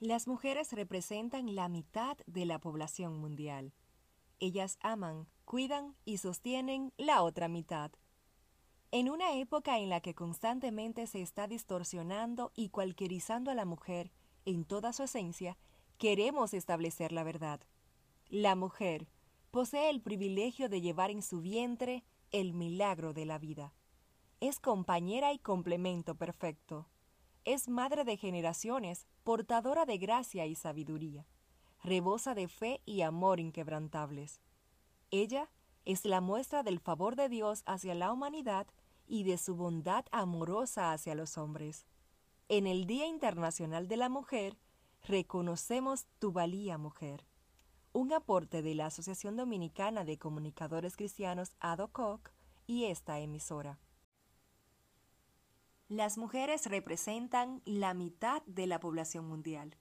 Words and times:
Las 0.00 0.26
mujeres 0.26 0.72
representan 0.72 1.54
la 1.54 1.68
mitad 1.68 2.16
de 2.26 2.46
la 2.46 2.58
población 2.58 3.18
mundial. 3.18 3.74
Ellas 4.38 4.78
aman, 4.80 5.28
cuidan 5.44 5.94
y 6.06 6.16
sostienen 6.16 6.94
la 6.96 7.22
otra 7.22 7.48
mitad. 7.48 7.92
En 8.92 9.10
una 9.10 9.34
época 9.34 9.78
en 9.78 9.90
la 9.90 10.00
que 10.00 10.14
constantemente 10.14 11.06
se 11.06 11.20
está 11.20 11.46
distorsionando 11.46 12.50
y 12.56 12.70
cualquierizando 12.70 13.50
a 13.50 13.54
la 13.54 13.66
mujer 13.66 14.10
en 14.46 14.64
toda 14.64 14.94
su 14.94 15.02
esencia, 15.02 15.58
queremos 15.98 16.54
establecer 16.54 17.12
la 17.12 17.22
verdad. 17.22 17.60
La 18.30 18.56
mujer 18.56 19.06
posee 19.50 19.90
el 19.90 20.00
privilegio 20.00 20.70
de 20.70 20.80
llevar 20.80 21.10
en 21.10 21.20
su 21.20 21.42
vientre 21.42 22.04
el 22.32 22.54
milagro 22.54 23.12
de 23.12 23.26
la 23.26 23.38
vida. 23.38 23.74
Es 24.40 24.60
compañera 24.60 25.34
y 25.34 25.38
complemento 25.38 26.14
perfecto. 26.14 26.88
Es 27.44 27.68
madre 27.68 28.04
de 28.04 28.16
generaciones, 28.16 29.06
portadora 29.24 29.86
de 29.86 29.98
gracia 29.98 30.46
y 30.46 30.54
sabiduría. 30.54 31.26
Rebosa 31.82 32.34
de 32.34 32.48
fe 32.48 32.82
y 32.84 33.00
amor 33.00 33.40
inquebrantables. 33.40 34.40
Ella 35.10 35.50
es 35.84 36.04
la 36.04 36.20
muestra 36.20 36.62
del 36.62 36.78
favor 36.78 37.16
de 37.16 37.28
Dios 37.28 37.62
hacia 37.64 37.94
la 37.94 38.12
humanidad 38.12 38.66
y 39.06 39.24
de 39.24 39.38
su 39.38 39.56
bondad 39.56 40.04
amorosa 40.12 40.92
hacia 40.92 41.14
los 41.14 41.38
hombres. 41.38 41.86
En 42.48 42.66
el 42.66 42.86
Día 42.86 43.06
Internacional 43.06 43.88
de 43.88 43.96
la 43.96 44.08
Mujer, 44.08 44.58
reconocemos 45.02 46.06
tu 46.18 46.32
valía, 46.32 46.78
mujer. 46.78 47.26
Un 47.92 48.12
aporte 48.12 48.60
de 48.60 48.74
la 48.74 48.86
Asociación 48.86 49.36
Dominicana 49.36 50.04
de 50.04 50.18
Comunicadores 50.18 50.96
Cristianos 50.96 51.52
ADOCOC 51.60 52.30
y 52.66 52.84
esta 52.84 53.18
emisora. 53.18 53.78
Las 55.90 56.18
mujeres 56.18 56.66
representan 56.66 57.62
la 57.64 57.94
mitad 57.94 58.44
de 58.46 58.68
la 58.68 58.78
población 58.78 59.26
mundial. 59.26 59.76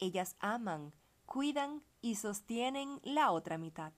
Ellas 0.00 0.34
aman, 0.40 0.92
cuidan 1.24 1.84
y 2.02 2.16
sostienen 2.16 2.98
la 3.04 3.30
otra 3.30 3.56
mitad. 3.56 3.92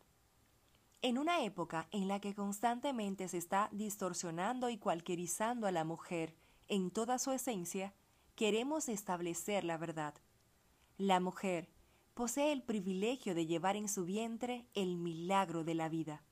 En 1.00 1.17
una 1.17 1.42
época 1.45 1.89
en 1.91 2.06
la 2.06 2.20
que 2.20 2.34
constantemente 2.34 3.28
se 3.28 3.39
está 3.39 3.70
distorsionando 3.73 4.69
y 4.69 4.77
cualquierizando 4.77 5.67
a 5.67 5.73
la 5.73 5.84
mujer 5.84 6.36
en 6.67 6.91
toda 6.91 7.19
su 7.19 7.33
esencia, 7.33 7.95
queremos 8.34 8.91
establecer 8.91 9.64
la 9.64 9.78
verdad. 9.78 10.12
La 10.98 11.19
mujer 11.19 11.70
posee 12.12 12.53
el 12.53 12.62
privilegio 12.62 13.34
de 13.34 13.47
llevar 13.47 13.75
en 13.77 13.89
su 13.89 14.05
vientre 14.05 14.67
el 14.75 14.98
milagro 14.98 15.64
de 15.64 15.75
la 15.75 15.89
vida. 15.89 16.23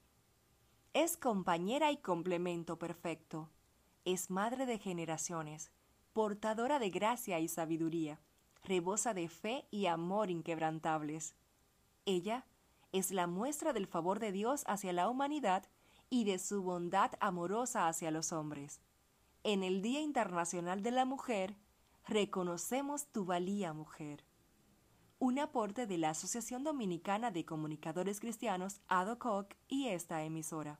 Es 0.92 1.16
compañera 1.16 1.90
y 1.90 1.96
complemento 1.96 2.78
perfecto 2.78 3.48
es 4.06 4.30
madre 4.30 4.66
de 4.66 4.78
generaciones, 4.78 5.72
portadora 6.12 6.78
de 6.78 6.90
gracia 6.90 7.40
y 7.40 7.48
sabiduría, 7.48 8.20
rebosa 8.62 9.14
de 9.14 9.28
fe 9.28 9.66
y 9.72 9.86
amor 9.86 10.30
inquebrantables. 10.30 11.34
Ella 12.04 12.46
es 12.92 13.10
la 13.10 13.26
muestra 13.26 13.72
del 13.72 13.88
favor 13.88 14.20
de 14.20 14.30
Dios 14.30 14.62
hacia 14.68 14.92
la 14.92 15.10
humanidad 15.10 15.66
y 16.08 16.22
de 16.22 16.38
su 16.38 16.62
bondad 16.62 17.14
amorosa 17.18 17.88
hacia 17.88 18.12
los 18.12 18.32
hombres. 18.32 18.80
En 19.42 19.64
el 19.64 19.82
Día 19.82 20.00
Internacional 20.00 20.84
de 20.84 20.92
la 20.92 21.04
Mujer, 21.04 21.56
reconocemos 22.06 23.08
tu 23.08 23.24
valía, 23.24 23.72
mujer. 23.72 24.24
Un 25.18 25.40
aporte 25.40 25.88
de 25.88 25.98
la 25.98 26.10
Asociación 26.10 26.62
Dominicana 26.62 27.32
de 27.32 27.44
Comunicadores 27.44 28.20
Cristianos, 28.20 28.80
ADOCOC, 28.86 29.56
y 29.66 29.88
esta 29.88 30.22
emisora. 30.22 30.78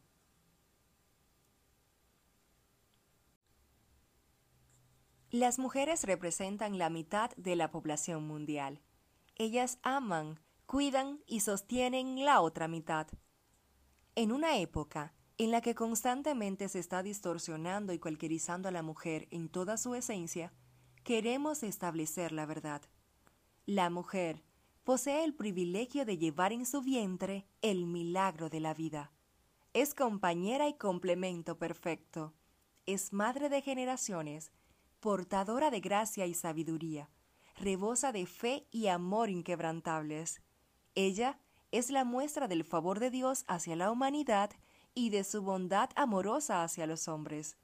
Las 5.37 5.59
mujeres 5.59 6.05
representan 6.05 6.79
la 6.79 6.89
mitad 6.89 7.31
de 7.37 7.57
la 7.57 7.71
población 7.71 8.27
mundial. 8.27 8.81
Ellas 9.35 9.79
aman, 9.83 10.41
cuidan 10.65 11.21
y 11.27 11.41
sostienen 11.41 12.25
la 12.25 12.41
otra 12.41 12.69
mitad. 12.69 13.07
En 14.15 14.33
una 14.33 14.57
época 14.57 15.13
en 15.37 15.51
la 15.51 15.61
que 15.61 15.75
constantemente 15.75 16.71
se 16.71 16.79
está 16.79 17.03
distorsionando 17.03 17.93
y 17.93 17.99
cualquierizando 17.99 18.71
a 18.71 18.73
la 18.73 18.81
mujer 18.81 19.29
en 19.31 19.51
toda 19.51 19.77
su 19.77 19.95
esencia, 19.95 20.55
queremos 21.05 21.63
establecer 21.65 22.33
la 22.33 22.47
verdad. 22.47 22.81
La 23.67 23.91
mujer 23.91 24.43
posee 24.85 25.23
el 25.23 25.35
privilegio 25.35 26.07
de 26.07 26.17
llevar 26.17 26.55
en 26.55 26.65
su 26.65 26.81
vientre 26.81 27.47
el 27.61 27.85
milagro 27.85 28.49
de 28.49 28.61
la 28.61 28.73
vida. 28.73 29.13
Es 29.75 29.93
compañera 29.93 30.67
y 30.67 30.79
complemento 30.79 31.59
perfecto. 31.59 32.33
Es 32.87 33.13
madre 33.13 33.51
de 33.51 33.61
generaciones 33.61 34.51
portadora 35.07 35.71
de 35.71 35.79
gracia 35.79 36.27
y 36.27 36.35
sabiduría, 36.35 37.09
rebosa 37.55 38.11
de 38.11 38.27
fe 38.27 38.67
y 38.73 38.89
amor 38.89 39.31
inquebrantables. 39.31 40.43
Ella 40.97 41.39
es 41.71 41.91
la 41.91 42.05
muestra 42.05 42.49
del 42.49 42.65
favor 42.65 42.99
de 42.99 43.13
Dios 43.13 43.45
hacia 43.47 43.77
la 43.77 43.93
humanidad 43.93 44.51
y 44.95 45.11
de 45.11 45.23
su 45.23 45.43
bondad 45.43 45.91
amorosa 45.95 46.65
hacia 46.65 46.89
los 46.89 47.07
hombres. 47.07 47.57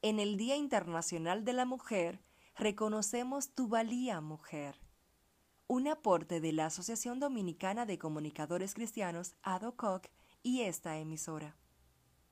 En 0.00 0.18
el 0.18 0.38
Día 0.38 0.56
Internacional 0.56 1.44
de 1.44 1.52
la 1.52 1.66
Mujer, 1.66 2.22
reconocemos 2.56 3.50
tu 3.50 3.68
valía, 3.68 4.22
mujer. 4.22 4.80
Un 5.66 5.88
aporte 5.88 6.40
de 6.40 6.52
la 6.52 6.64
Asociación 6.64 7.20
Dominicana 7.20 7.84
de 7.84 7.98
Comunicadores 7.98 8.72
Cristianos, 8.72 9.34
ADOCOC, 9.42 10.06
y 10.42 10.62
esta 10.62 10.96
emisora. 10.96 11.54